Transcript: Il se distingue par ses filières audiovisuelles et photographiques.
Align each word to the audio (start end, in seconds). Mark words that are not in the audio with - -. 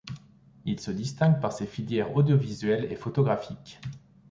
Il 0.65 0.79
se 0.79 0.89
distingue 0.89 1.39
par 1.39 1.53
ses 1.53 1.67
filières 1.67 2.15
audiovisuelles 2.17 2.91
et 2.91 2.95
photographiques. 2.95 3.79